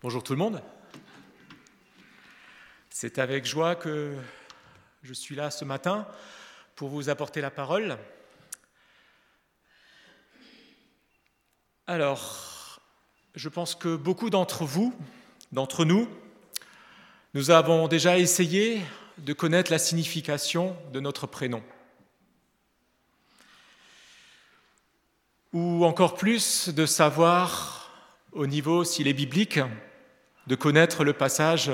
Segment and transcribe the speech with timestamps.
[0.00, 0.62] Bonjour tout le monde.
[2.88, 4.14] C'est avec joie que
[5.02, 6.06] je suis là ce matin
[6.76, 7.98] pour vous apporter la parole.
[11.88, 12.80] Alors,
[13.34, 14.94] je pense que beaucoup d'entre vous,
[15.50, 16.08] d'entre nous,
[17.34, 18.80] nous avons déjà essayé
[19.18, 21.64] de connaître la signification de notre prénom.
[25.52, 27.90] Ou encore plus de savoir,
[28.30, 29.58] au niveau s'il est biblique,
[30.48, 31.70] de connaître le passage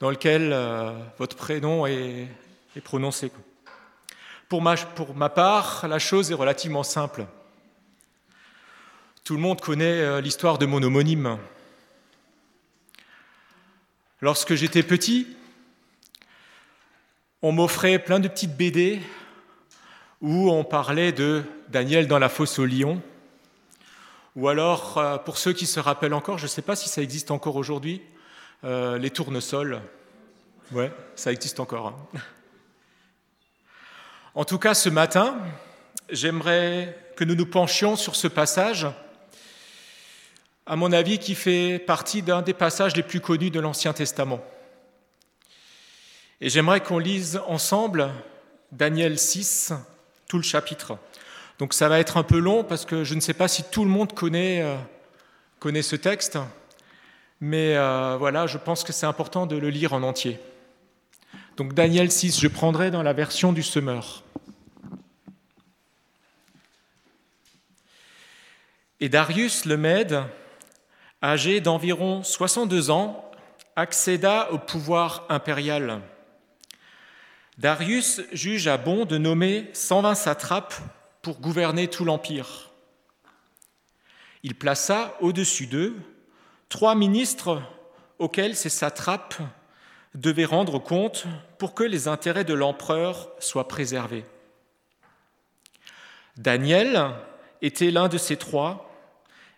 [0.00, 2.28] dans lequel euh, votre prénom est,
[2.82, 3.30] prononcé.
[4.48, 7.24] Pour ma, pour ma part, la chose est relativement simple.
[9.22, 11.38] Tout le monde connaît euh, l'histoire de mon homonyme.
[14.20, 15.28] Lorsque j'étais petit,
[17.42, 19.00] on m'offrait plein de petites BD
[20.20, 23.00] où on parlait de Daniel dans la fosse au lion,
[24.36, 27.02] ou alors, euh, pour ceux qui se rappellent encore, je ne sais pas si ça
[27.02, 28.02] existe encore aujourd'hui,
[28.64, 29.80] euh, les tournesols.
[30.72, 31.88] Ouais, ça existe encore.
[31.88, 32.20] Hein.
[34.34, 35.38] En tout cas, ce matin,
[36.10, 38.88] j'aimerais que nous nous penchions sur ce passage,
[40.66, 44.42] à mon avis, qui fait partie d'un des passages les plus connus de l'Ancien Testament.
[46.40, 48.10] Et j'aimerais qu'on lise ensemble
[48.72, 49.72] Daniel 6,
[50.26, 50.98] tout le chapitre.
[51.58, 53.84] Donc ça va être un peu long parce que je ne sais pas si tout
[53.84, 54.76] le monde connaît, euh,
[55.60, 56.38] connaît ce texte,
[57.40, 60.40] mais euh, voilà, je pense que c'est important de le lire en entier.
[61.56, 64.24] Donc Daniel 6, je prendrai dans la version du semeur.
[68.98, 70.22] Et Darius le Mède,
[71.22, 73.30] âgé d'environ 62 ans,
[73.76, 76.00] accéda au pouvoir impérial.
[77.58, 80.74] Darius jugea bon de nommer 120 satrapes
[81.24, 82.70] pour gouverner tout l'Empire.
[84.42, 85.96] Il plaça au-dessus d'eux
[86.68, 87.62] trois ministres
[88.18, 89.38] auxquels ces satrapes
[90.14, 91.24] devaient rendre compte
[91.58, 94.26] pour que les intérêts de l'empereur soient préservés.
[96.36, 97.10] Daniel
[97.62, 98.92] était l'un de ces trois,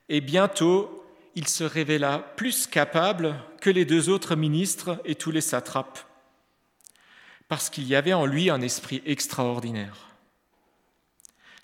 [0.09, 1.05] et bientôt
[1.35, 5.99] il se révéla plus capable que les deux autres ministres et tous les satrapes,
[7.49, 10.16] parce qu'il y avait en lui un esprit extraordinaire.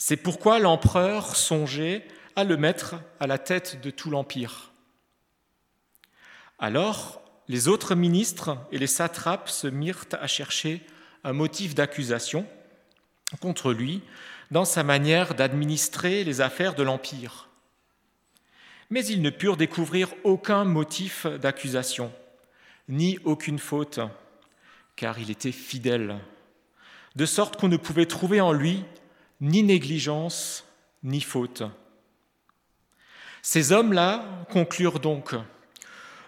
[0.04, 2.04] C'est pourquoi l'empereur songeait
[2.34, 4.72] à le mettre à la tête de tout l'empire.
[6.58, 10.84] Alors, les autres ministres et les satrapes se mirent à chercher
[11.22, 12.44] un motif d'accusation
[13.40, 14.02] contre lui
[14.50, 17.48] dans sa manière d'administrer les affaires de l'empire.
[18.90, 22.12] Mais ils ne purent découvrir aucun motif d'accusation,
[22.88, 24.00] ni aucune faute,
[24.96, 26.19] car il était fidèle,
[27.14, 28.84] de sorte qu'on ne pouvait trouver en lui
[29.42, 30.64] ni négligence,
[31.03, 31.64] ni faute.
[33.42, 35.34] Ces hommes-là conclurent donc,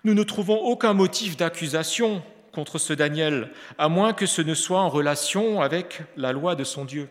[0.03, 4.81] nous ne trouvons aucun motif d'accusation contre ce Daniel, à moins que ce ne soit
[4.81, 7.09] en relation avec la loi de son Dieu.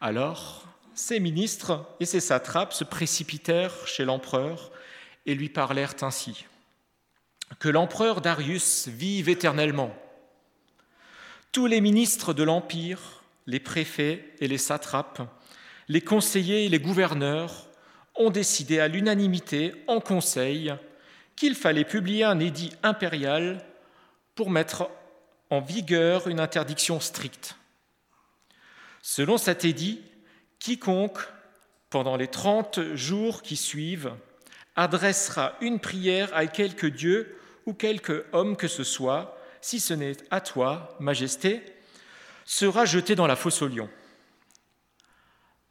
[0.00, 4.70] Alors, ces ministres et ces satrapes se précipitèrent chez l'empereur
[5.24, 6.44] et lui parlèrent ainsi.
[7.58, 9.94] Que l'empereur Darius vive éternellement.
[11.50, 13.15] Tous les ministres de l'Empire
[13.46, 15.22] les préfets et les satrapes,
[15.88, 17.68] les conseillers et les gouverneurs
[18.16, 20.74] ont décidé à l'unanimité en conseil
[21.36, 23.64] qu'il fallait publier un édit impérial
[24.34, 24.88] pour mettre
[25.50, 27.56] en vigueur une interdiction stricte.
[29.02, 30.00] Selon cet édit,
[30.58, 31.20] quiconque,
[31.90, 34.12] pendant les trente jours qui suivent,
[34.74, 40.16] adressera une prière à quelque dieu ou quelque homme que ce soit, si ce n'est
[40.30, 41.62] à toi, Majesté,
[42.46, 43.90] sera jeté dans la fosse au lion.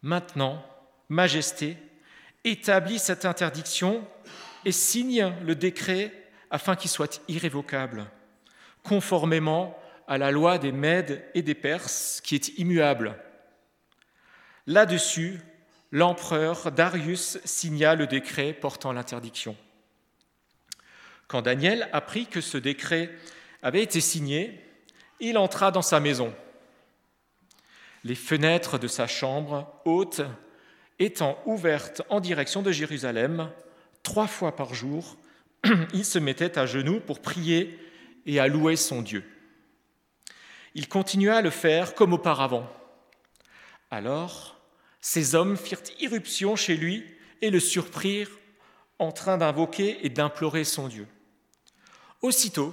[0.02, 0.64] Maintenant,
[1.08, 1.76] Majesté,
[2.44, 4.06] établis cette interdiction
[4.64, 6.12] et signe le décret
[6.50, 8.06] afin qu'il soit irrévocable,
[8.82, 9.76] conformément
[10.06, 13.16] à la loi des Mèdes et des Perses qui est immuable.
[14.66, 15.40] Là-dessus,
[15.92, 19.56] l'empereur Darius signa le décret portant l'interdiction.
[21.28, 23.10] Quand Daniel apprit que ce décret
[23.62, 24.60] avait été signé,
[25.20, 26.34] il entra dans sa maison
[28.06, 30.20] les fenêtres de sa chambre haute
[31.00, 33.50] étant ouvertes en direction de Jérusalem,
[34.04, 35.16] trois fois par jour,
[35.92, 37.76] il se mettait à genoux pour prier
[38.24, 39.24] et à louer son Dieu.
[40.76, 42.70] Il continua à le faire comme auparavant.
[43.90, 44.56] Alors,
[45.00, 47.04] ces hommes firent irruption chez lui
[47.42, 48.30] et le surprirent
[49.00, 51.08] en train d'invoquer et d'implorer son Dieu.
[52.22, 52.72] Aussitôt,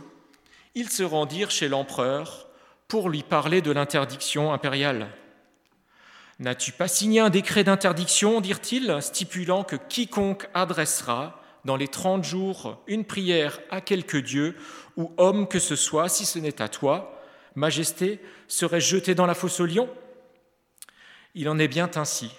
[0.76, 2.50] ils se rendirent chez l'empereur
[2.88, 5.10] pour lui parler de l'interdiction impériale.
[6.40, 12.82] N'as-tu pas signé un décret d'interdiction, dirent-ils, stipulant que quiconque adressera dans les trente jours
[12.88, 14.58] une prière à quelque dieu
[14.98, 17.22] ou homme que ce soit, si ce n'est à toi,
[17.56, 19.88] Majesté, serait jeté dans la fosse au lion?
[21.36, 22.32] Il en est bien ainsi,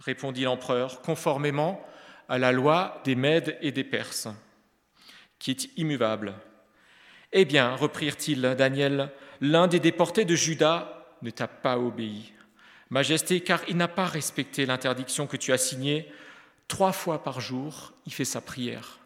[0.00, 1.84] répondit l'empereur, conformément
[2.28, 4.28] à la loi des Mèdes et des Perses,
[5.40, 6.34] qui est immuable.
[7.32, 12.32] Eh bien, reprirent-ils, Daniel, l'un des déportés de Juda ne t'a pas obéi.
[12.90, 16.10] Majesté, car il n'a pas respecté l'interdiction que tu as signée,
[16.68, 18.98] trois fois par jour, il fait sa prière.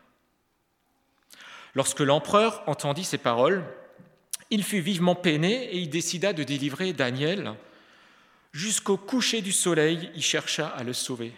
[1.75, 3.65] Lorsque l'empereur entendit ces paroles,
[4.50, 7.55] il fut vivement peiné et il décida de délivrer Daniel.
[8.53, 11.33] Jusqu'au coucher du soleil, il chercha à le sauver.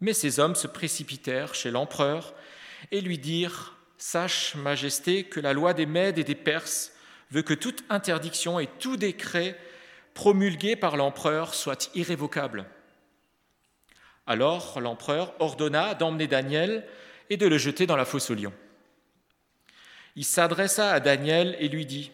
[0.00, 2.34] Mais ces hommes se précipitèrent chez l'empereur
[2.90, 6.92] et lui dirent Sache, Majesté, que la loi des Mèdes et des Perses
[7.30, 9.58] veut que toute interdiction et tout décret
[10.18, 12.66] promulgué par l'empereur soit irrévocable.
[14.26, 16.86] Alors l'empereur ordonna d'emmener Daniel
[17.30, 18.52] et de le jeter dans la fosse aux lions
[20.18, 22.10] il s'adressa à Daniel et lui dit,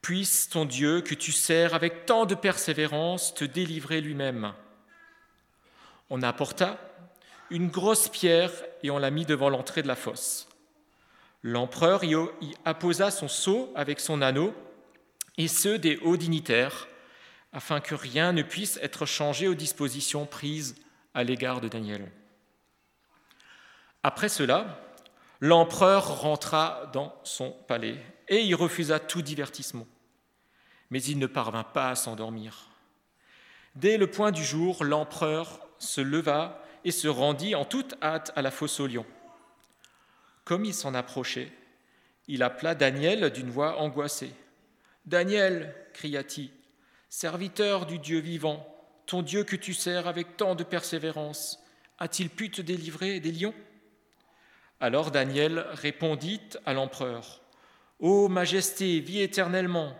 [0.00, 4.54] Puisse ton Dieu que tu sers avec tant de persévérance te délivrer lui-même.
[6.08, 6.78] On apporta
[7.50, 8.50] une grosse pierre
[8.82, 10.48] et on la mit devant l'entrée de la fosse.
[11.42, 12.16] L'empereur y
[12.64, 14.54] apposa son sceau avec son anneau
[15.38, 16.88] et ceux des hauts dignitaires,
[17.52, 20.76] afin que rien ne puisse être changé aux dispositions prises
[21.14, 22.10] à l'égard de Daniel.
[24.02, 24.80] Après cela,
[25.40, 27.98] l'empereur rentra dans son palais
[28.28, 29.86] et il refusa tout divertissement.
[30.90, 32.68] Mais il ne parvint pas à s'endormir.
[33.74, 38.42] Dès le point du jour, l'empereur se leva et se rendit en toute hâte à
[38.42, 39.06] la fosse aux lions.
[40.44, 41.52] Comme il s'en approchait,
[42.28, 44.32] il appela Daniel d'une voix angoissée.
[45.06, 46.50] Daniel, cria-t-il,
[47.08, 48.64] serviteur du Dieu vivant,
[49.06, 51.58] ton Dieu que tu sers avec tant de persévérance,
[51.98, 53.54] a-t-il pu te délivrer des lions?
[54.78, 57.40] Alors Daniel répondit à l'empereur,
[57.98, 59.96] Ô Majesté, vis éternellement.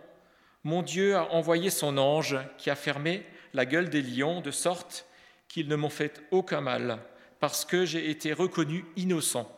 [0.62, 5.06] Mon Dieu a envoyé son ange qui a fermé la gueule des lions de sorte
[5.48, 6.98] qu'ils ne m'ont fait aucun mal,
[7.40, 9.50] parce que j'ai été reconnu innocent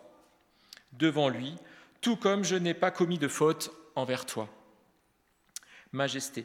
[0.94, 1.54] devant lui,
[2.00, 4.48] tout comme je n'ai pas commis de faute envers toi.
[5.94, 6.44] Majesté.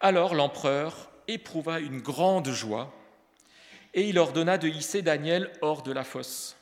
[0.00, 2.92] Alors l'empereur éprouva une grande joie,
[3.94, 6.56] et il ordonna de hisser Daniel hors de la fosse.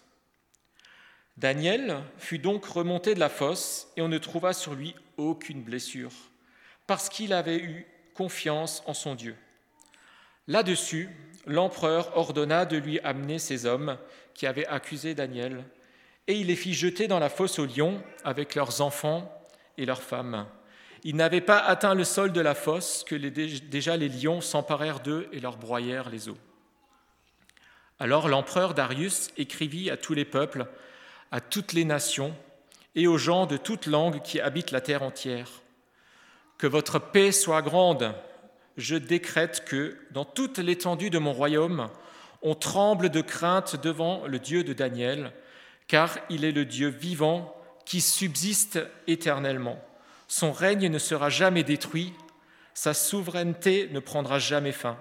[1.38, 6.12] Daniel fut donc remonté de la fosse et on ne trouva sur lui aucune blessure,
[6.87, 9.35] parce qu'il avait eu confiance en son Dieu.
[10.47, 11.09] Là-dessus,
[11.47, 13.97] l'empereur ordonna de lui amener ces hommes
[14.35, 15.65] qui avaient accusé Daniel,
[16.27, 19.32] et il les fit jeter dans la fosse aux lions avec leurs enfants
[19.79, 20.47] et leurs femmes.
[21.04, 25.28] Ils n'avaient pas atteint le sol de la fosse que déjà les lions s'emparèrent d'eux
[25.32, 26.37] et leur broyèrent les os.
[27.98, 30.66] Alors l'empereur Darius écrivit à tous les peuples
[31.31, 32.34] à toutes les nations
[32.94, 35.50] et aux gens de toute langue qui habitent la terre entière.
[36.58, 38.14] Que votre paix soit grande.
[38.76, 41.88] Je décrète que, dans toute l'étendue de mon royaume,
[42.43, 45.32] on tremble de crainte devant le Dieu de Daniel,
[45.88, 47.54] car il est le Dieu vivant
[47.84, 49.78] qui subsiste éternellement.
[50.28, 52.12] Son règne ne sera jamais détruit,
[52.75, 54.99] sa souveraineté ne prendra jamais fin.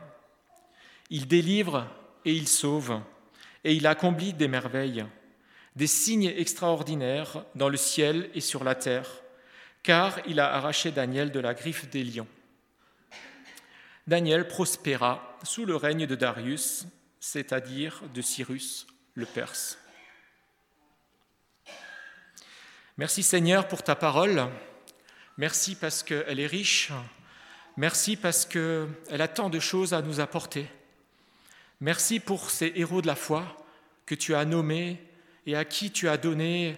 [1.10, 1.88] Il délivre
[2.24, 3.00] et il sauve,
[3.63, 5.06] et il accomplit des merveilles
[5.75, 9.09] des signes extraordinaires dans le ciel et sur la terre,
[9.83, 12.28] car il a arraché Daniel de la griffe des lions.
[14.07, 16.85] Daniel prospéra sous le règne de Darius,
[17.19, 19.78] c'est-à-dire de Cyrus le Perse.
[22.97, 24.47] Merci Seigneur pour ta parole.
[25.37, 26.92] Merci parce qu'elle est riche.
[27.77, 30.68] Merci parce qu'elle a tant de choses à nous apporter.
[31.81, 33.57] Merci pour ces héros de la foi
[34.06, 35.01] que tu as nommés
[35.45, 36.77] et à qui tu as donné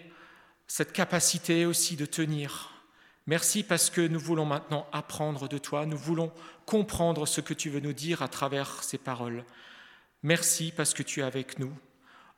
[0.66, 2.72] cette capacité aussi de tenir.
[3.28, 6.32] Merci parce que nous voulons maintenant apprendre de toi, nous voulons
[6.66, 9.46] comprendre ce que tu veux nous dire à travers ces paroles.
[10.24, 11.74] Merci parce que tu es avec nous.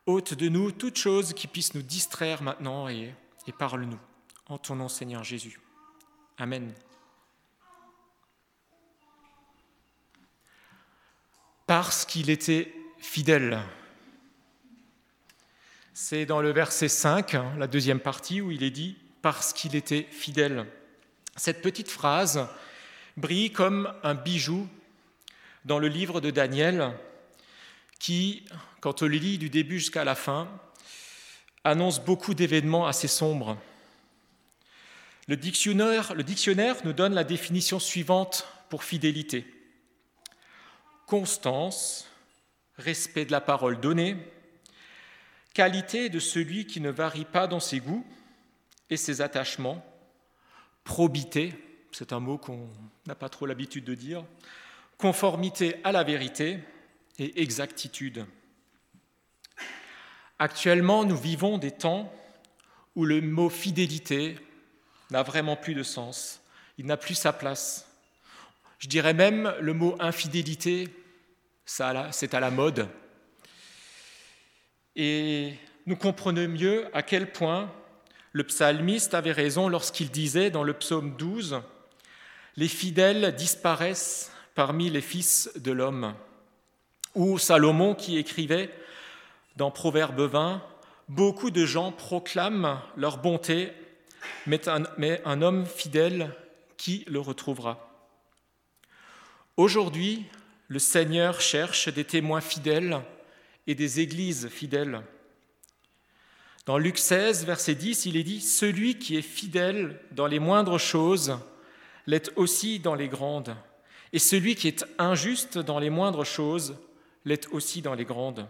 [0.05, 3.13] Ôte de nous toute chose qui puisse nous distraire maintenant et,
[3.47, 3.99] et parle-nous.
[4.47, 5.59] En ton nom Seigneur Jésus.
[6.41, 6.73] Amen.
[11.67, 13.59] Parce qu'il était fidèle.
[15.93, 19.75] C'est dans le verset 5, hein, la deuxième partie, où il est dit parce qu'il
[19.75, 20.65] était fidèle.
[21.35, 22.47] Cette petite phrase
[23.17, 24.65] brille comme un bijou
[25.65, 26.93] dans le livre de Daniel,
[27.99, 28.45] qui,
[28.79, 30.47] quand on le lit du début jusqu'à la fin,
[31.65, 33.57] annonce beaucoup d'événements assez sombres.
[35.29, 36.15] Le dictionnaire,
[36.85, 39.45] nous donne la définition suivante pour fidélité.
[41.05, 42.09] Constance,
[42.79, 44.17] respect de la parole donnée,
[45.53, 48.03] qualité de celui qui ne varie pas dans ses goûts
[48.89, 49.85] et ses attachements,
[50.83, 51.53] probité,
[51.91, 52.67] c'est un mot qu'on
[53.05, 54.25] n'a pas trop l'habitude de dire,
[54.97, 56.57] conformité à la vérité
[57.19, 58.25] et exactitude.
[60.39, 62.11] Actuellement, nous vivons des temps
[62.95, 64.35] où le mot fidélité
[65.11, 66.41] n'a vraiment plus de sens,
[66.77, 67.87] il n'a plus sa place.
[68.77, 70.87] Je dirais même le mot infidélité,
[71.65, 72.87] c'est à la mode.
[74.95, 75.53] Et
[75.85, 77.71] nous comprenons mieux à quel point
[78.31, 81.61] le psalmiste avait raison lorsqu'il disait dans le psaume 12,
[82.57, 86.13] Les fidèles disparaissent parmi les fils de l'homme.
[87.15, 88.69] Ou Salomon qui écrivait
[89.55, 90.61] dans Proverbe 20,
[91.07, 93.71] Beaucoup de gens proclament leur bonté,
[94.47, 96.35] mais un, homme fidèle,
[96.77, 97.85] qui le retrouvera
[99.57, 100.25] Aujourd'hui,
[100.69, 103.01] le Seigneur cherche des témoins fidèles
[103.67, 105.01] et des églises fidèles.
[106.65, 110.79] Dans Luc 16, verset 10, il est dit, Celui qui est fidèle dans les moindres
[110.79, 111.37] choses
[112.07, 113.55] l'est aussi dans les grandes,
[114.13, 116.77] et celui qui est injuste dans les moindres choses
[117.25, 118.47] l'est aussi dans les grandes.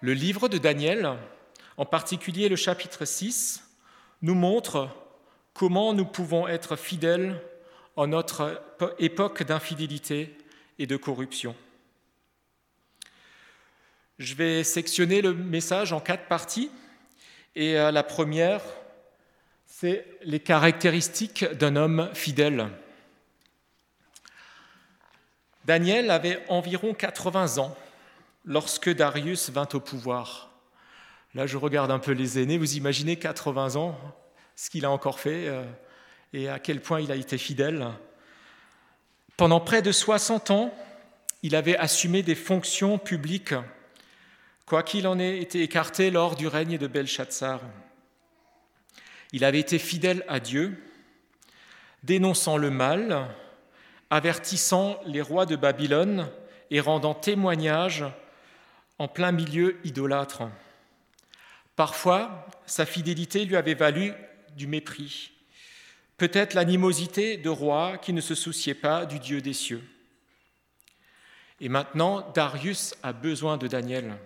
[0.00, 1.16] Le livre de Daniel,
[1.76, 3.65] en particulier le chapitre 6,
[4.22, 4.88] nous montre
[5.54, 7.40] comment nous pouvons être fidèles
[7.96, 8.62] en notre
[8.98, 10.36] époque d'infidélité
[10.78, 11.54] et de corruption.
[14.18, 16.70] Je vais sectionner le message en quatre parties.
[17.54, 18.62] Et euh, la première,
[19.66, 22.68] c'est les caractéristiques d'un homme fidèle.
[25.64, 27.76] Daniel avait environ 80 ans
[28.44, 30.55] lorsque Darius vint au pouvoir.
[31.36, 32.56] Là, je regarde un peu les aînés.
[32.56, 33.94] Vous imaginez 80 ans,
[34.54, 35.64] ce qu'il a encore fait euh,
[36.32, 37.88] et à quel point il a été fidèle.
[39.36, 40.74] Pendant près de 60 ans,
[41.42, 43.52] il avait assumé des fonctions publiques
[44.64, 47.60] quoiqu'il en ait été écarté lors du règne de Belshazzar.
[49.32, 50.82] Il avait été fidèle à Dieu,
[52.02, 53.28] dénonçant le mal,
[54.08, 56.30] avertissant les rois de Babylone
[56.70, 58.06] et rendant témoignage
[58.98, 60.44] en plein milieu idolâtre.
[61.76, 64.12] Parfois, sa fidélité lui avait valu
[64.56, 65.32] du mépris,
[66.16, 69.84] peut-être l'animosité de rois qui ne se souciaient pas du Dieu des cieux.
[71.60, 74.16] Et maintenant, Darius a besoin de Daniel.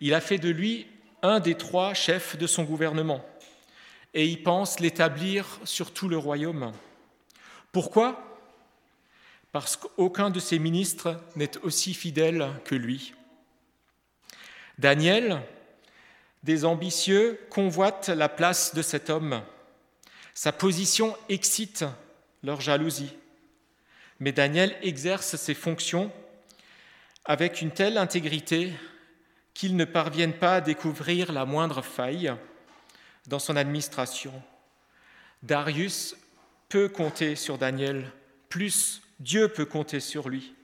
[0.00, 0.86] Il a fait de lui
[1.22, 3.24] un des trois chefs de son gouvernement
[4.14, 6.72] et il pense l'établir sur tout le royaume.
[7.72, 8.26] Pourquoi?
[9.52, 13.14] Parce qu'aucun de ses ministres n'est aussi fidèle que lui.
[14.78, 15.42] Daniel,
[16.42, 19.42] des ambitieux, convoitent la place de cet homme.
[20.34, 21.84] Sa position excite
[22.42, 23.12] leur jalousie.
[24.20, 26.10] Mais Daniel exerce ses fonctions
[27.24, 28.72] avec une telle intégrité
[29.54, 32.34] qu'ils ne parviennent pas à découvrir la moindre faille
[33.26, 34.32] dans son administration.
[35.42, 36.16] Darius
[36.68, 38.10] peut compter sur Daniel,
[38.48, 40.54] plus Dieu peut compter sur lui.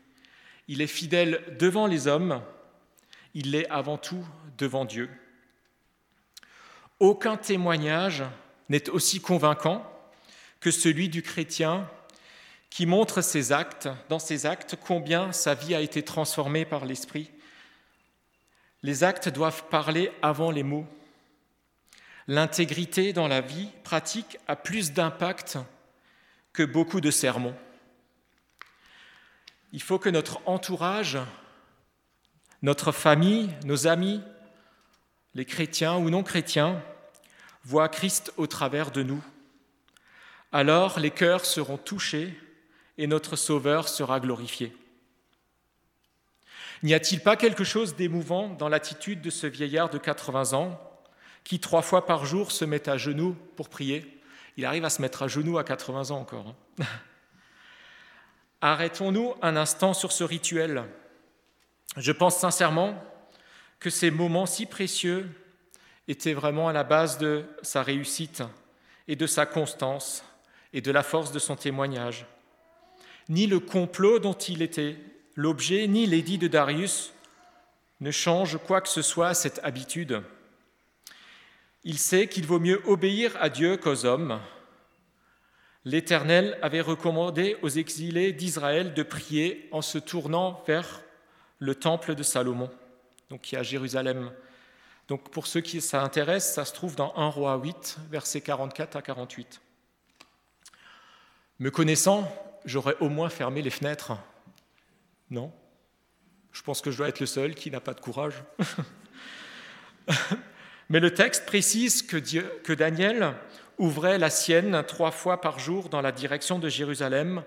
[0.68, 2.42] Il est fidèle devant les hommes,
[3.34, 4.26] il l'est avant tout
[4.58, 5.10] devant Dieu.
[6.98, 8.24] Aucun témoignage
[8.68, 9.84] n'est aussi convaincant
[10.60, 11.88] que celui du chrétien
[12.70, 17.30] qui montre ses actes, dans ses actes combien sa vie a été transformée par l'Esprit
[18.86, 20.86] les actes doivent parler avant les mots.
[22.28, 25.58] L'intégrité dans la vie pratique a plus d'impact
[26.52, 27.56] que beaucoup de sermons.
[29.72, 31.18] Il faut que notre entourage,
[32.62, 34.22] notre famille, nos amis,
[35.36, 36.82] les chrétiens ou non chrétiens,
[37.62, 39.22] voient Christ au travers de nous.
[40.50, 42.34] Alors les cœurs seront touchés
[42.96, 44.74] et notre Sauveur sera glorifié.
[46.82, 50.80] N'y a-t-il pas quelque chose d'émouvant dans l'attitude de ce vieillard de 80 ans
[51.44, 54.20] qui, trois fois par jour, se met à genoux pour prier?
[54.56, 56.54] Il arrive à se mettre à genoux à 80 ans encore.
[56.80, 56.84] Hein.
[58.62, 60.84] Arrêtons-nous un instant sur ce rituel.
[61.98, 62.98] Je pense sincèrement
[63.78, 65.28] que ces moments si précieux
[66.08, 68.42] étaient vraiment à la base de sa réussite
[69.08, 70.24] et de sa constance
[70.72, 72.26] et de la force de son témoignage.
[73.28, 74.96] Ni le complot dont il était
[75.34, 77.12] l'objet ni l'édit de Darius
[78.00, 80.22] ne changent quoi que ce soit à cette habitude.
[81.84, 84.40] Il sait qu'il vaut mieux obéir à Dieu qu'aux hommes.
[85.84, 91.02] L'Éternel avait recommandé aux exilés d'Israël de prier en se tournant vers
[91.58, 92.70] le temple de Salomon,
[93.30, 94.32] donc qui est à Jérusalem.
[95.08, 98.96] Donc pour ceux qui ça intéresse, ça se trouve dans 1 roi 8, versets 44
[98.96, 99.60] à 48.
[101.58, 102.30] Me connaissant,
[102.64, 104.12] j'aurais au moins fermé les fenêtres
[105.30, 105.52] non?
[106.52, 108.34] Je pense que je dois être le seul qui n'a pas de courage.
[110.88, 113.34] Mais le texte précise que, que Daniel
[113.78, 117.42] ouvrait la sienne trois fois par jour dans la direction de Jérusalem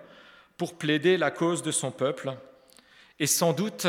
[0.58, 2.34] pour plaider la cause de son peuple.
[3.20, 3.88] Et sans doute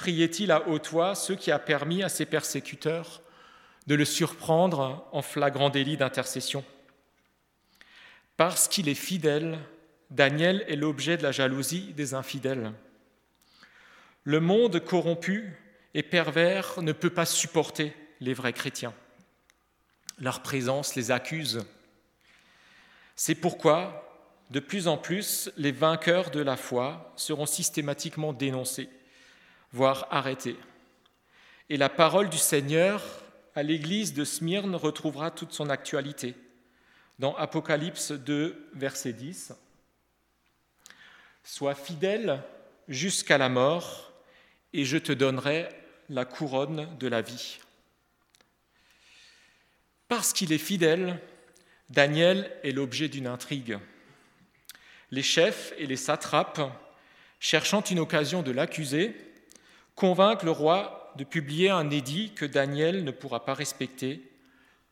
[0.00, 3.20] priait-il à haute voix, ce qui a permis à ses persécuteurs
[3.86, 6.64] de le surprendre en flagrant délit d'intercession?
[8.38, 9.58] Parce qu'il est fidèle,
[10.08, 12.72] Daniel est l'objet de la jalousie des infidèles.
[14.24, 15.52] Le monde corrompu
[15.92, 18.94] et pervers ne peut pas supporter les vrais chrétiens.
[20.18, 21.62] Leur présence les accuse.
[23.16, 28.88] C'est pourquoi, de plus en plus, les vainqueurs de la foi seront systématiquement dénoncés,
[29.72, 30.56] voire arrêtés.
[31.68, 33.02] Et la parole du Seigneur
[33.54, 36.34] à l'église de Smyrne retrouvera toute son actualité.
[37.18, 39.52] Dans Apocalypse 2, verset 10,
[41.44, 42.42] Sois fidèle
[42.88, 44.12] jusqu'à la mort,
[44.72, 45.68] et je te donnerai
[46.08, 47.58] la couronne de la vie.
[50.08, 51.20] Parce qu'il est fidèle,
[51.88, 53.78] Daniel est l'objet d'une intrigue.
[55.10, 56.60] Les chefs et les satrapes,
[57.40, 59.14] cherchant une occasion de l'accuser,
[60.00, 64.32] convainquent le roi de publier un édit que Daniel ne pourra pas respecter,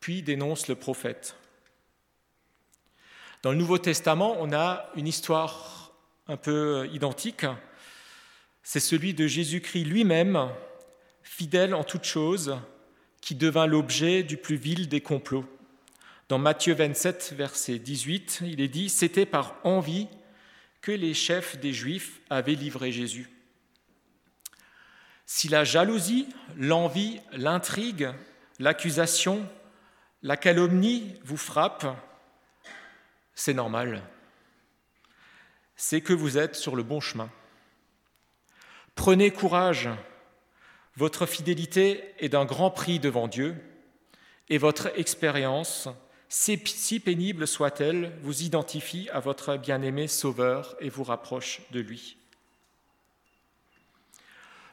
[0.00, 1.34] puis dénoncent le prophète.
[3.40, 5.94] Dans le Nouveau Testament, on a une histoire
[6.26, 7.46] un peu identique.
[8.62, 10.50] C'est celui de Jésus-Christ lui-même,
[11.22, 12.58] fidèle en toutes choses,
[13.22, 15.46] qui devint l'objet du plus vil des complots.
[16.28, 20.06] Dans Matthieu 27, verset 18, il est dit, C'était par envie
[20.82, 23.30] que les chefs des Juifs avaient livré Jésus.
[25.30, 28.08] Si la jalousie, l'envie, l'intrigue,
[28.58, 29.46] l'accusation,
[30.22, 31.94] la calomnie vous frappent,
[33.34, 34.02] c'est normal.
[35.76, 37.30] C'est que vous êtes sur le bon chemin.
[38.94, 39.90] Prenez courage.
[40.96, 43.54] Votre fidélité est d'un grand prix devant Dieu
[44.48, 45.90] et votre expérience,
[46.30, 52.16] si pénible soit-elle, vous identifie à votre bien-aimé Sauveur et vous rapproche de lui.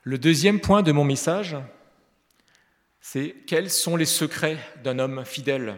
[0.07, 1.57] Le deuxième point de mon message,
[3.01, 5.77] c'est quels sont les secrets d'un homme fidèle?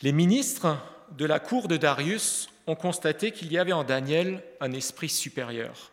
[0.00, 0.78] Les ministres
[1.18, 5.90] de la cour de Darius ont constaté qu'il y avait en Daniel un esprit supérieur.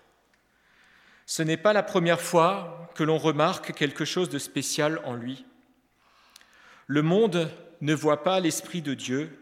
[1.25, 5.47] Ce n'est pas la première fois que l'on remarque quelque chose de spécial en lui.
[6.85, 7.49] Le monde
[7.81, 9.35] ne voit pas l'Esprit de Dieu,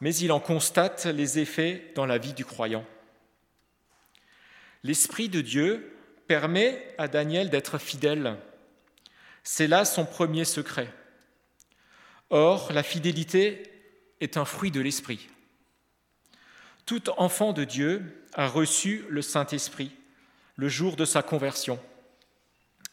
[0.00, 2.84] mais il en constate les effets dans la vie du croyant.
[4.82, 8.36] L'Esprit de Dieu permet à Daniel d'être fidèle.
[9.42, 10.92] C'est là son premier secret.
[12.30, 13.62] Or, la fidélité
[14.20, 15.28] est un fruit de l'Esprit.
[16.86, 19.92] Tout enfant de Dieu a reçu le Saint-Esprit
[20.56, 21.78] le jour de sa conversion.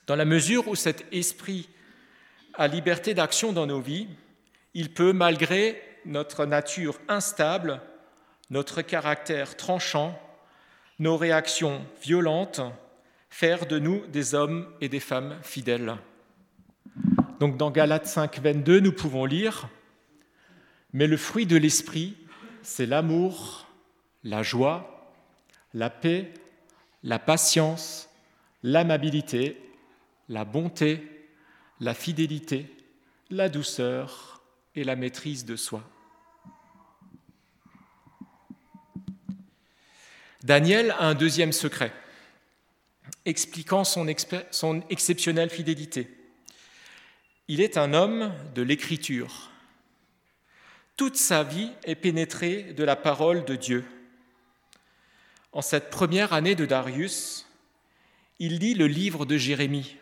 [0.08, 1.68] Dans la mesure où cet esprit
[2.54, 4.08] a liberté d'action dans nos vies,
[4.74, 7.82] il peut, malgré notre nature instable,
[8.50, 10.18] notre caractère tranchant,
[11.00, 12.62] nos réactions violentes,
[13.30, 15.96] faire de nous des hommes et des femmes fidèles.
[17.40, 19.70] Donc dans Galates 5, 22, nous pouvons lire,
[20.94, 22.18] mais le fruit de l'esprit,
[22.64, 23.68] c'est l'amour,
[24.24, 25.14] la joie,
[25.74, 26.34] la paix,
[27.04, 28.10] la patience,
[28.64, 29.62] l'amabilité,
[30.30, 31.28] la bonté,
[31.80, 32.76] la fidélité,
[33.30, 34.42] la douceur
[34.76, 35.84] et la maîtrise de soi.
[40.48, 41.92] Daniel a un deuxième secret,
[43.26, 46.10] expliquant son, exceptionnelle fidélité.
[47.50, 49.52] Il est un homme de l'écriture.
[50.96, 53.84] Toute sa vie est pénétrée de la parole de Dieu.
[55.52, 57.46] En cette première année de Darius,
[58.40, 59.98] il lit le livre de Jérémie.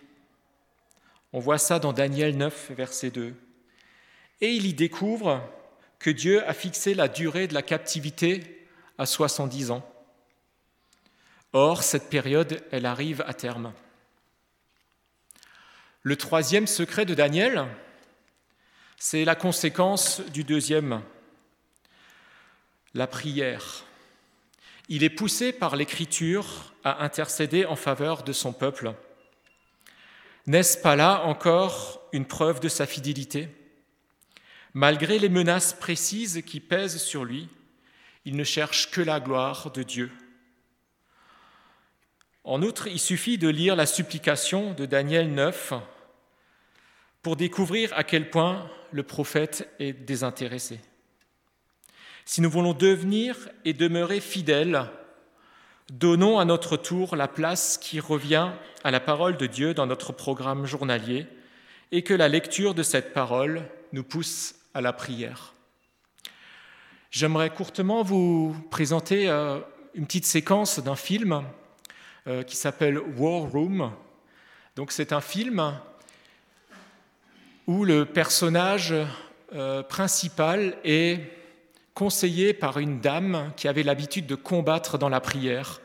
[1.33, 3.33] On voit ça dans Daniel 9, verset 2.
[4.41, 5.41] Et il y découvre
[5.97, 8.67] que Dieu a fixé la durée de la captivité
[8.99, 9.91] à 70 ans.
[11.57, 13.71] Or, cette période, elle arrive à terme.
[16.01, 17.65] Le troisième secret de Daniel,
[18.97, 21.01] c'est la conséquence du deuxième,
[22.93, 23.85] la prière.
[24.89, 28.93] Il est poussé par l'Écriture à intercéder en faveur de son peuple.
[30.47, 33.47] N'est-ce pas là encore une preuve de sa fidélité?
[34.73, 37.47] Malgré les menaces précises qui pèsent sur lui,
[38.25, 40.11] il ne cherche que la gloire de Dieu.
[42.45, 45.73] En outre, il suffit de lire la supplication de Daniel 9
[47.21, 50.79] pour découvrir à quel point le prophète est désintéressé.
[52.23, 54.87] Si nous voulons devenir et demeurer fidèles,
[55.91, 58.49] Donnons à notre tour la place qui revient
[58.83, 61.27] à la parole de Dieu dans notre programme journalier
[61.91, 63.61] et que la lecture de cette parole
[63.93, 65.53] nous pousse à la prière.
[67.11, 69.59] J'aimerais courtement vous présenter euh,
[69.93, 71.43] une petite séquence d'un film
[72.27, 73.91] euh, qui s'appelle War Room.
[74.75, 75.79] Donc c'est un film
[77.67, 78.95] où le personnage
[79.53, 81.19] euh, principal est
[81.93, 85.81] conseillé par une dame qui avait l'habitude de combattre dans la prière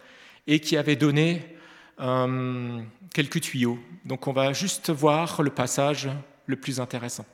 [0.46, 1.56] et qui avait donné
[2.00, 2.80] euh,
[3.12, 3.78] quelques tuyaux.
[4.06, 6.08] Donc on va juste voir le passage
[6.46, 7.26] le plus intéressant.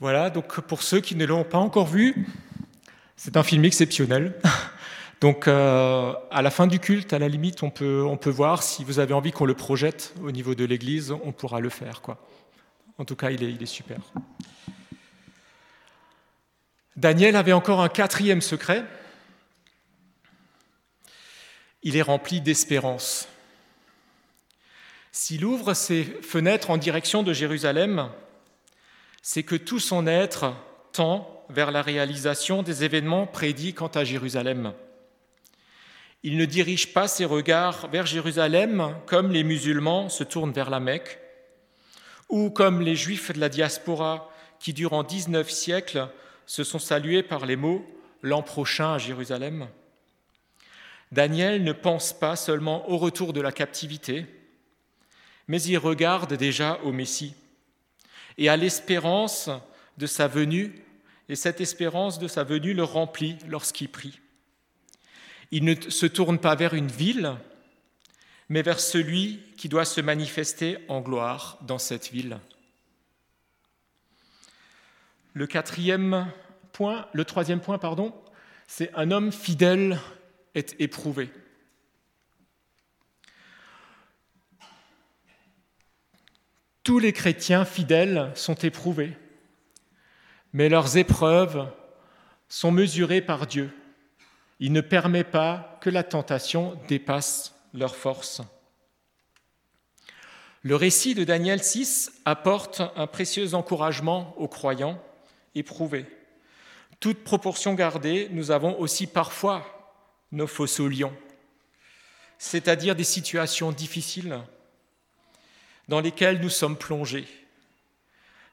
[0.00, 2.26] Voilà, donc pour ceux qui ne l'ont pas encore vu,
[3.16, 4.38] c'est un film exceptionnel.
[5.20, 8.62] Donc euh, à la fin du culte, à la limite, on peut, on peut voir
[8.62, 12.02] si vous avez envie qu'on le projette au niveau de l'église, on pourra le faire.
[12.02, 12.18] Quoi.
[12.98, 13.98] En tout cas, il est, il est super.
[16.96, 18.84] Daniel avait encore un quatrième secret.
[21.82, 23.28] Il est rempli d'espérance.
[25.12, 28.10] S'il ouvre ses fenêtres en direction de Jérusalem,
[29.22, 30.54] c'est que tout son être
[30.92, 34.72] tend vers la réalisation des événements prédits quant à Jérusalem.
[36.22, 40.80] Il ne dirige pas ses regards vers Jérusalem comme les musulmans se tournent vers la
[40.80, 41.18] Mecque,
[42.28, 46.08] ou comme les juifs de la diaspora qui, durant 19 siècles,
[46.46, 47.84] se sont salués par les mots
[48.22, 49.68] L'an prochain à Jérusalem.
[51.12, 54.26] Daniel ne pense pas seulement au retour de la captivité,
[55.46, 57.34] mais il regarde déjà au Messie
[58.38, 59.50] et à l'espérance
[59.98, 60.74] de sa venue,
[61.28, 64.20] et cette espérance de sa venue le remplit lorsqu'il prie.
[65.50, 67.34] Il ne se tourne pas vers une ville,
[68.48, 72.38] mais vers celui qui doit se manifester en gloire dans cette ville.
[75.34, 76.30] Le quatrième
[76.72, 78.14] point, le troisième point, pardon,
[78.66, 80.00] c'est un homme fidèle
[80.54, 81.30] est éprouvé.
[86.82, 89.16] Tous les chrétiens fidèles sont éprouvés,
[90.56, 91.70] mais leurs épreuves
[92.48, 93.70] sont mesurées par Dieu.
[94.58, 98.40] Il ne permet pas que la tentation dépasse leur force.
[100.62, 104.98] Le récit de Daniel 6 apporte un précieux encouragement aux croyants
[105.54, 106.06] éprouvés.
[107.00, 109.62] Toute proportion gardée, nous avons aussi parfois
[110.32, 111.16] nos fossés lions,
[112.38, 114.40] c'est-à-dire des situations difficiles
[115.88, 117.28] dans lesquelles nous sommes plongés,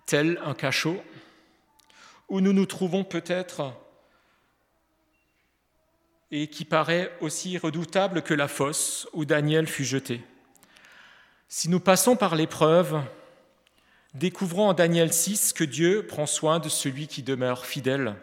[0.05, 1.01] tel un cachot,
[2.29, 3.73] où nous nous trouvons peut-être
[6.31, 10.21] et qui paraît aussi redoutable que la fosse où Daniel fut jeté.
[11.47, 13.03] Si nous passons par l'épreuve,
[14.15, 18.15] découvrons en Daniel 6 que Dieu prend soin de celui qui demeure fidèle.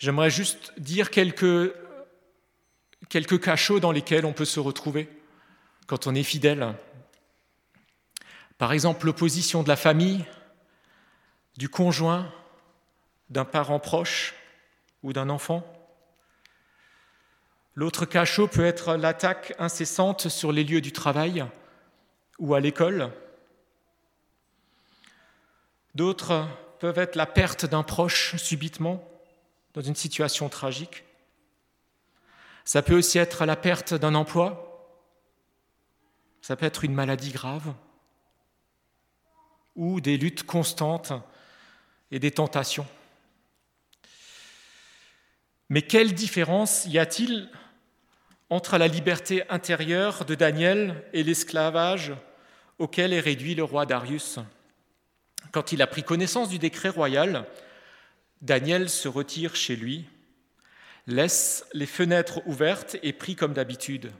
[0.00, 1.72] J'aimerais juste dire quelques,
[3.08, 5.08] quelques cachots dans lesquels on peut se retrouver
[5.86, 6.74] quand on est fidèle.
[8.58, 10.24] Par exemple, l'opposition de la famille,
[11.56, 12.32] du conjoint,
[13.30, 14.34] d'un parent proche
[15.02, 15.64] ou d'un enfant.
[17.74, 21.44] L'autre cachot peut être l'attaque incessante sur les lieux du travail
[22.38, 23.12] ou à l'école.
[25.94, 26.46] D'autres
[26.78, 29.06] peuvent être la perte d'un proche subitement
[29.74, 31.04] dans une situation tragique.
[32.64, 34.62] Ça peut aussi être la perte d'un emploi.
[36.42, 37.74] Ça peut être une maladie grave
[39.74, 41.12] ou des luttes constantes
[42.10, 42.86] et des tentations.
[45.68, 47.50] Mais quelle différence y a-t-il
[48.50, 52.12] entre la liberté intérieure de Daniel et l'esclavage
[52.78, 54.38] auquel est réduit le roi Darius?
[55.50, 57.46] Quand il a pris connaissance du décret royal,
[58.42, 60.04] Daniel se retire chez lui,
[61.06, 64.12] laisse les fenêtres ouvertes et prie comme d'habitude.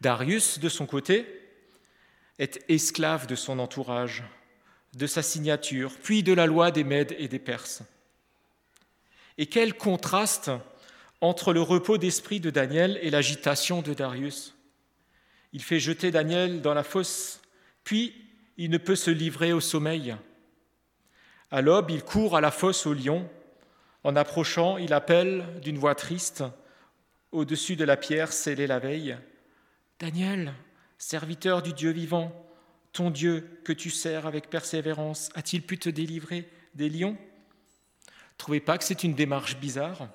[0.00, 1.26] Darius, de son côté,
[2.38, 4.24] est esclave de son entourage,
[4.94, 7.82] de sa signature, puis de la loi des Mèdes et des Perses.
[9.38, 10.50] Et quel contraste
[11.22, 14.54] entre le repos d'esprit de Daniel et l'agitation de Darius.
[15.52, 17.40] Il fait jeter Daniel dans la fosse,
[17.84, 18.12] puis
[18.56, 20.16] il ne peut se livrer au sommeil.
[21.52, 23.30] À l'aube, il court à la fosse au lion.
[24.02, 26.42] En approchant, il appelle d'une voix triste,
[27.30, 29.16] au-dessus de la pierre scellée la veille,
[30.00, 30.52] Daniel,
[30.98, 32.41] serviteur du Dieu vivant,
[32.92, 37.16] ton Dieu que tu sers avec persévérance, a-t-il pu te délivrer des lions?
[38.38, 40.08] Trouvez pas que c'est une démarche bizarre?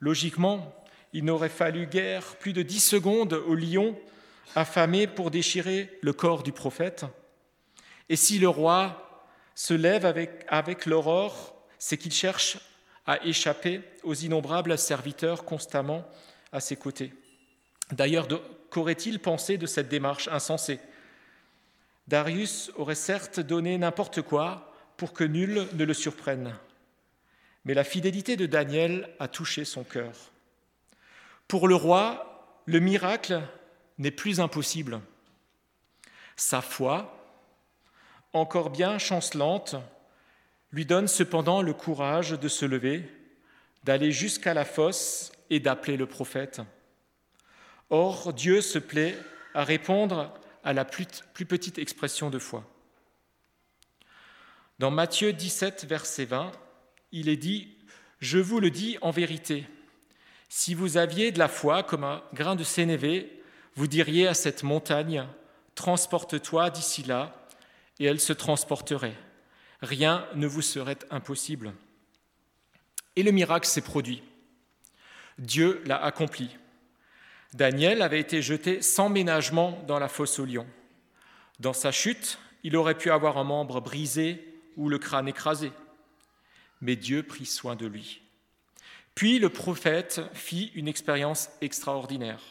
[0.00, 0.74] Logiquement,
[1.12, 3.98] il n'aurait fallu guère plus de dix secondes au lion
[4.54, 7.04] affamé pour déchirer le corps du prophète.
[8.08, 12.58] Et si le roi se lève avec, avec l'aurore, c'est qu'il cherche
[13.06, 16.06] à échapper aux innombrables serviteurs constamment
[16.52, 17.12] à ses côtés.
[17.90, 18.28] D'ailleurs,
[18.70, 20.78] qu'aurait-il pensé de cette démarche insensée?
[22.08, 26.54] Darius aurait certes donné n'importe quoi pour que nul ne le surprenne,
[27.66, 30.14] mais la fidélité de Daniel a touché son cœur.
[31.48, 33.42] Pour le roi, le miracle
[33.98, 35.02] n'est plus impossible.
[36.34, 37.14] Sa foi,
[38.32, 39.76] encore bien chancelante,
[40.72, 43.06] lui donne cependant le courage de se lever,
[43.84, 46.62] d'aller jusqu'à la fosse et d'appeler le prophète.
[47.90, 49.14] Or, Dieu se plaît
[49.52, 50.32] à répondre
[50.68, 51.06] à la plus,
[51.46, 52.62] petite expression de foi.
[54.78, 56.52] Dans Matthieu 17, verset 20,
[57.10, 57.74] il est dit,
[58.20, 59.66] Je vous le dis en vérité,
[60.50, 63.42] si vous aviez de la foi comme un grain de sénévé,
[63.76, 65.26] vous diriez à cette montagne,
[65.74, 67.48] Transporte-toi d'ici là,
[67.98, 69.16] et elle se transporterait.
[69.80, 71.72] Rien ne vous serait impossible.
[73.16, 74.22] Et le miracle s'est produit.
[75.38, 76.58] Dieu l'a accompli.
[77.54, 80.66] Daniel avait été jeté sans ménagement dans la fosse au lion.
[81.60, 85.72] Dans sa chute, il aurait pu avoir un membre brisé ou le crâne écrasé.
[86.80, 88.22] Mais Dieu prit soin de lui.
[89.14, 92.42] Puis le prophète fit une expérience extraordinaire.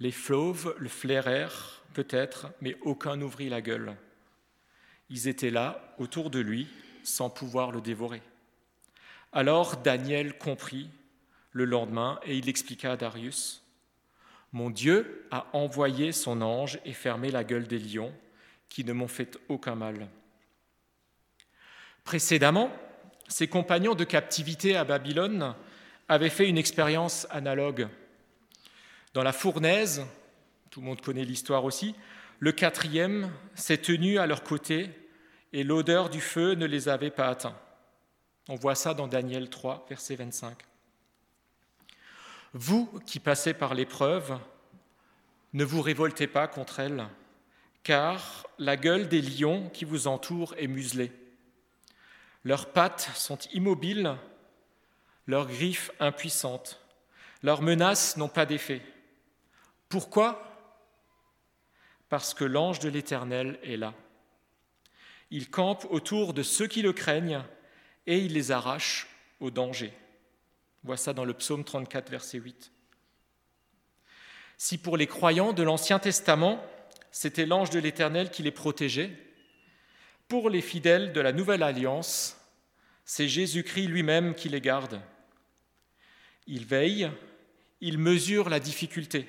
[0.00, 3.96] Les fleuves le flairèrent peut-être, mais aucun n'ouvrit la gueule.
[5.08, 6.68] Ils étaient là, autour de lui,
[7.04, 8.20] sans pouvoir le dévorer.
[9.32, 10.90] Alors Daniel comprit
[11.52, 13.62] le lendemain et il expliqua à Darius,
[14.52, 18.12] Mon Dieu a envoyé son ange et fermé la gueule des lions,
[18.68, 20.08] qui ne m'ont fait aucun mal.
[22.04, 22.70] Précédemment,
[23.28, 25.54] ses compagnons de captivité à Babylone
[26.08, 27.88] avaient fait une expérience analogue.
[29.12, 30.04] Dans la fournaise,
[30.70, 31.94] tout le monde connaît l'histoire aussi,
[32.38, 34.90] le quatrième s'est tenu à leur côté
[35.52, 37.58] et l'odeur du feu ne les avait pas atteints.
[38.48, 40.56] On voit ça dans Daniel 3, verset 25.
[42.58, 44.38] Vous qui passez par l'épreuve,
[45.52, 47.06] ne vous révoltez pas contre elle,
[47.82, 51.12] car la gueule des lions qui vous entourent est muselée.
[52.44, 54.16] Leurs pattes sont immobiles,
[55.26, 56.80] leurs griffes impuissantes,
[57.42, 58.80] leurs menaces n'ont pas d'effet.
[59.90, 60.42] Pourquoi?
[62.08, 63.92] Parce que l'ange de l'Éternel est là.
[65.30, 67.42] Il campe autour de ceux qui le craignent
[68.06, 69.08] et il les arrache
[69.40, 69.92] au danger.
[70.86, 72.70] Voit ça dans le psaume 34, verset 8.
[74.56, 76.64] Si pour les croyants de l'Ancien Testament,
[77.10, 79.10] c'était l'ange de l'Éternel qui les protégeait,
[80.28, 82.40] pour les fidèles de la Nouvelle Alliance,
[83.04, 85.00] c'est Jésus-Christ lui-même qui les garde.
[86.46, 87.10] Il veille,
[87.80, 89.28] il mesure la difficulté,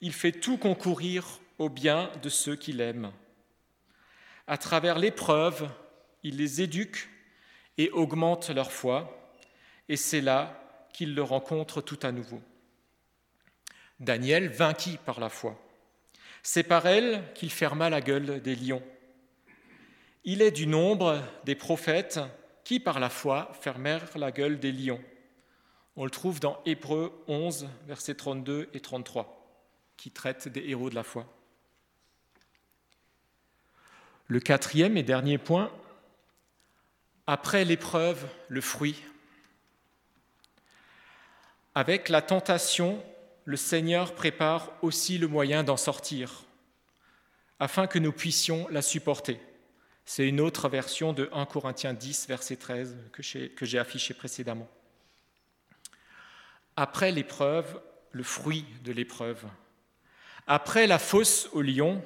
[0.00, 3.12] il fait tout concourir au bien de ceux qui l'aiment.
[4.46, 5.68] À travers l'épreuve,
[6.22, 7.10] il les éduque
[7.76, 9.34] et augmente leur foi,
[9.90, 10.58] et c'est là
[10.92, 12.40] qu'il le rencontre tout à nouveau.
[14.00, 15.58] Daniel vainquit par la foi.
[16.42, 18.82] C'est par elle qu'il ferma la gueule des lions.
[20.24, 22.20] Il est du nombre des prophètes
[22.64, 25.02] qui, par la foi, fermèrent la gueule des lions.
[25.96, 29.62] On le trouve dans Hébreux 11, versets 32 et 33,
[29.96, 31.26] qui traite des héros de la foi.
[34.26, 35.70] Le quatrième et dernier point,
[37.26, 39.02] après l'épreuve, le fruit.
[41.74, 43.02] Avec la tentation,
[43.44, 46.44] le Seigneur prépare aussi le moyen d'en sortir,
[47.58, 49.40] afin que nous puissions la supporter.
[50.04, 54.68] C'est une autre version de 1 Corinthiens 10, verset 13, que j'ai affiché précédemment.
[56.76, 57.80] Après l'épreuve,
[58.10, 59.44] le fruit de l'épreuve.
[60.46, 62.04] Après la fosse au lion,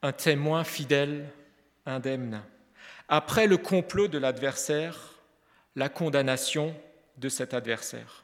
[0.00, 1.28] un témoin fidèle,
[1.84, 2.42] indemne.
[3.08, 5.18] Après le complot de l'adversaire,
[5.76, 6.74] la condamnation
[7.18, 8.21] de cet adversaire.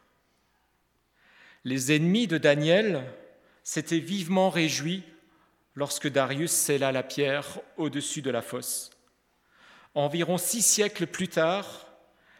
[1.68, 3.04] Les ennemis de Daniel
[3.62, 5.02] s'étaient vivement réjouis
[5.74, 8.88] lorsque Darius scella la pierre au-dessus de la fosse.
[9.94, 11.86] Environ six siècles plus tard,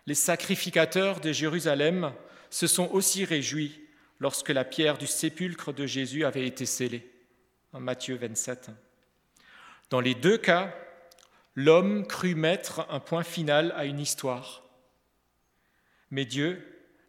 [0.07, 2.14] les sacrificateurs de Jérusalem
[2.49, 3.79] se sont aussi réjouis
[4.19, 7.12] lorsque la pierre du sépulcre de Jésus avait été scellée,
[7.75, 8.71] en Matthieu 27.
[9.91, 10.75] Dans les deux cas,
[11.55, 14.64] l'homme crut mettre un point final à une histoire.
[16.11, 16.64] Mais Dieu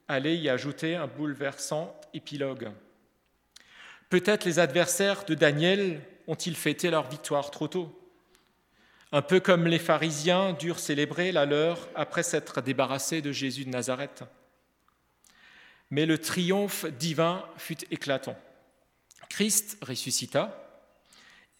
[0.10, 2.71] allait y ajouter un bouleversant épilogue.
[4.09, 7.95] Peut-être les adversaires de Daniel ont-ils fêté leur victoire trop tôt
[9.11, 13.69] Un peu comme les pharisiens durent célébrer la leur après s'être débarrassés de Jésus de
[13.69, 14.23] Nazareth.
[15.91, 18.37] Mais le triomphe divin fut éclatant.
[19.29, 20.69] Christ ressuscita,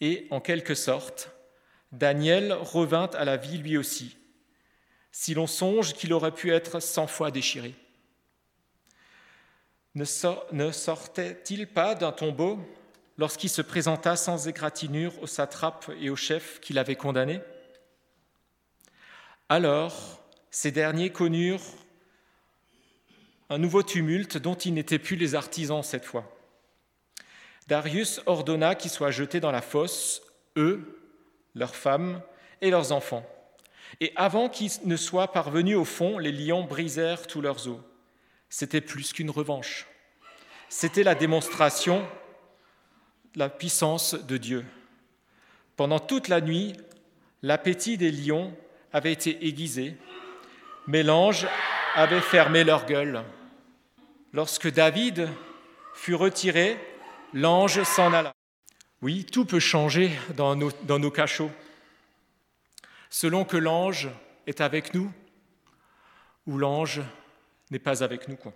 [0.00, 1.30] et en quelque sorte,
[1.92, 4.16] Daniel revint à la vie lui aussi,
[5.12, 7.74] si l'on songe qu'il aurait pu être cent fois déchiré.
[9.94, 10.04] Ne,
[10.70, 12.60] sortait-il pas d'un tombeau
[13.18, 17.40] lorsqu'il se présenta sans égratignure aux satrapes et aux chefs qu'il avait condamnés
[19.48, 21.60] Alors, ces derniers connurent
[23.48, 26.36] un nouveau tumulte dont ils n'étaient plus les artisans cette fois.
[27.66, 30.22] Darius ordonna qu'ils soient jetés dans la fosse,
[30.56, 31.00] eux,
[31.56, 32.22] leurs femmes
[32.60, 33.26] et leurs enfants.
[34.00, 37.80] Et avant qu'ils ne soient parvenus au fond, les lions brisèrent tous leurs os.
[38.50, 39.86] C'était plus qu'une revanche.
[40.68, 42.06] C'était la démonstration
[43.34, 44.66] de la puissance de Dieu.
[45.76, 46.74] Pendant toute la nuit,
[47.42, 48.54] l'appétit des lions
[48.92, 49.96] avait été aiguisé,
[50.88, 51.46] mais l'ange
[51.94, 53.22] avait fermé leur gueule.
[54.32, 55.28] Lorsque David
[55.94, 56.76] fut retiré,
[57.32, 58.32] l'ange s'en alla.
[59.00, 61.52] Oui, tout peut changer dans nos, dans nos cachots.
[63.10, 64.08] Selon que l'ange
[64.48, 65.12] est avec nous
[66.46, 67.00] ou l'ange
[67.70, 68.52] n'est pas avec nous, quoi,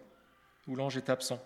[0.66, 1.40] ou l'ange est absent.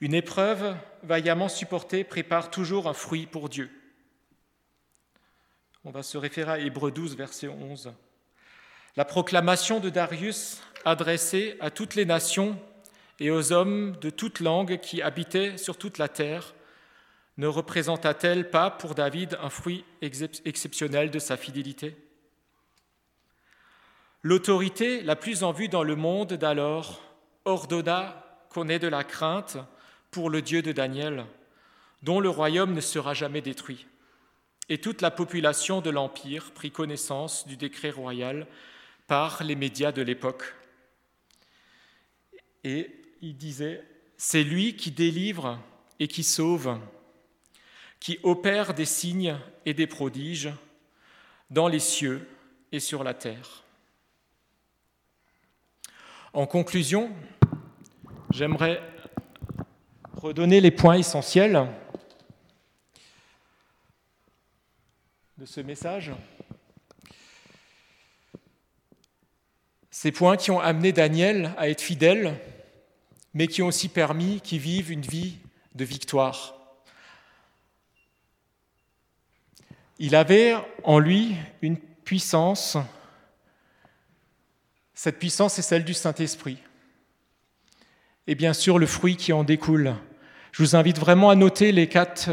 [0.00, 3.70] Une épreuve vaillamment supportée prépare toujours un fruit pour Dieu.
[5.84, 7.92] On va se référer à Hébreu 12, verset 11.
[8.96, 12.58] La proclamation de Darius adressée à toutes les nations
[13.20, 16.54] et aux hommes de toute langue qui habitaient sur toute la terre
[17.38, 21.96] ne représenta-t-elle pas pour David un fruit exceptionnel de sa fidélité?
[24.22, 27.02] L'autorité la plus en vue dans le monde d'alors
[27.44, 29.56] ordonna qu'on ait de la crainte
[30.10, 31.24] pour le Dieu de Daniel,
[32.02, 33.86] dont le royaume ne sera jamais détruit.
[34.68, 38.46] Et toute la population de l'Empire prit connaissance du décret royal
[39.06, 40.54] par les médias de l'époque.
[42.62, 42.90] Et
[43.22, 43.82] il disait,
[44.16, 45.58] c'est lui qui délivre
[45.98, 46.78] et qui sauve
[48.02, 50.50] qui opère des signes et des prodiges
[51.50, 52.26] dans les cieux
[52.72, 53.62] et sur la terre.
[56.34, 57.10] En conclusion,
[58.30, 58.80] j'aimerais
[60.16, 61.66] redonner les points essentiels
[65.36, 66.10] de ce message.
[69.90, 72.40] Ces points qui ont amené Daniel à être fidèle,
[73.34, 75.36] mais qui ont aussi permis qu'il vive une vie
[75.74, 76.54] de victoire.
[79.98, 82.78] Il avait en lui une puissance.
[85.04, 86.58] Cette puissance est celle du Saint-Esprit.
[88.28, 89.96] Et bien sûr, le fruit qui en découle.
[90.52, 92.30] Je vous invite vraiment à noter les quatre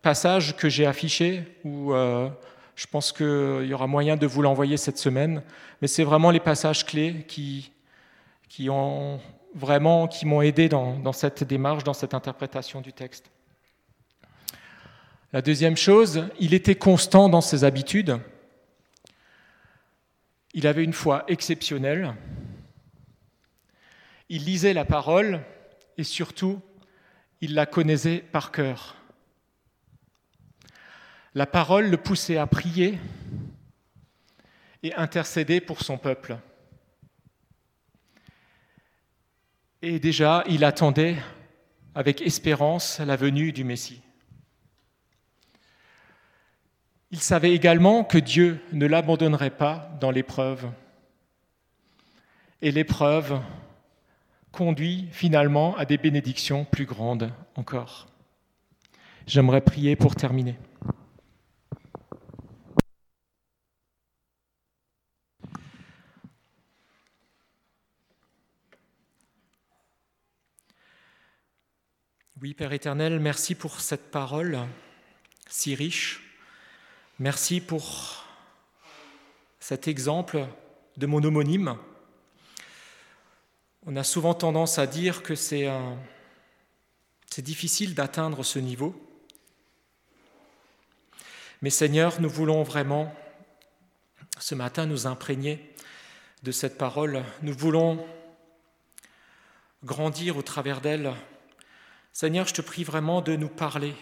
[0.00, 2.30] passages que j'ai affichés, où euh,
[2.76, 5.42] je pense qu'il y aura moyen de vous l'envoyer cette semaine.
[5.82, 7.70] Mais c'est vraiment les passages clés qui
[8.70, 9.20] ont
[9.54, 13.30] vraiment qui m'ont aidé dans cette démarche, dans cette interprétation du texte.
[15.34, 18.18] La deuxième chose, il était constant dans ses habitudes.
[20.54, 22.14] Il avait une foi exceptionnelle.
[24.28, 25.40] Il lisait la parole
[25.96, 26.60] et surtout,
[27.40, 28.96] il la connaissait par cœur.
[31.34, 32.98] La parole le poussait à prier
[34.82, 36.36] et intercéder pour son peuple.
[39.80, 41.16] Et déjà, il attendait
[41.94, 44.02] avec espérance la venue du Messie.
[47.12, 50.70] Il savait également que Dieu ne l'abandonnerait pas dans l'épreuve.
[52.62, 53.38] Et l'épreuve
[54.50, 58.08] conduit finalement à des bénédictions plus grandes encore.
[59.26, 60.56] J'aimerais prier pour terminer.
[72.40, 74.60] Oui, Père éternel, merci pour cette parole
[75.46, 76.31] si riche
[77.22, 78.24] Merci pour
[79.60, 80.44] cet exemple
[80.96, 81.78] de mon homonyme.
[83.86, 85.70] On a souvent tendance à dire que c'est
[87.38, 89.00] difficile d'atteindre ce niveau.
[91.60, 93.14] Mais Seigneur, nous voulons vraiment
[94.40, 95.76] ce matin nous imprégner
[96.42, 97.22] de cette parole.
[97.42, 98.04] Nous voulons
[99.84, 101.14] grandir au travers d'elle.
[102.12, 103.94] Seigneur, je te prie vraiment de nous parler.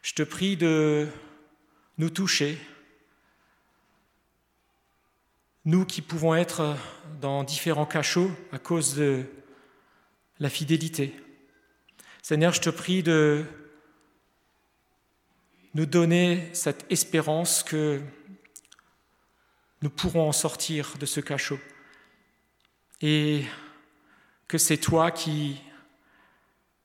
[0.00, 1.06] Je te prie de
[1.98, 2.58] nous toucher,
[5.64, 6.76] nous qui pouvons être
[7.20, 9.24] dans différents cachots à cause de
[10.40, 11.14] la fidélité.
[12.22, 13.44] Seigneur, je te prie de
[15.74, 18.00] nous donner cette espérance que
[19.82, 21.58] nous pourrons en sortir de ce cachot
[23.00, 23.44] et
[24.48, 25.60] que c'est toi qui,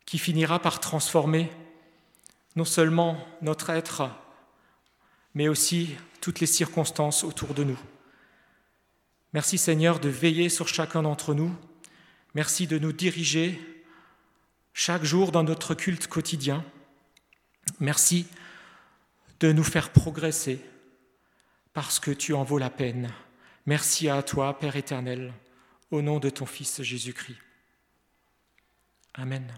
[0.06, 1.52] qui finira par transformer
[2.56, 4.10] non seulement notre être
[5.38, 7.78] mais aussi toutes les circonstances autour de nous.
[9.34, 11.56] Merci Seigneur de veiller sur chacun d'entre nous.
[12.34, 13.62] Merci de nous diriger
[14.74, 16.66] chaque jour dans notre culte quotidien.
[17.80, 18.26] Merci
[19.40, 20.60] de nous faire progresser
[21.72, 23.14] parce que tu en vaux la peine.
[23.68, 25.32] Merci à toi, Père éternel,
[25.92, 27.38] au nom de ton Fils Jésus-Christ.
[29.14, 29.54] Amen.